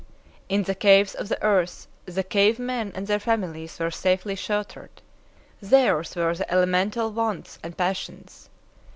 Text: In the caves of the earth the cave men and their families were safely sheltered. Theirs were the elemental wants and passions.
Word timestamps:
In 0.49 0.63
the 0.63 0.73
caves 0.73 1.13
of 1.13 1.29
the 1.29 1.39
earth 1.43 1.85
the 2.07 2.23
cave 2.23 2.57
men 2.57 2.91
and 2.95 3.05
their 3.05 3.19
families 3.19 3.77
were 3.77 3.91
safely 3.91 4.33
sheltered. 4.33 5.03
Theirs 5.61 6.15
were 6.15 6.33
the 6.33 6.51
elemental 6.51 7.11
wants 7.11 7.59
and 7.61 7.77
passions. 7.77 8.49